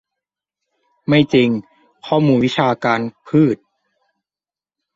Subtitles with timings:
[1.07, 1.49] ไม่จริง
[2.05, 3.57] ข้อมูลวิชาการ พืช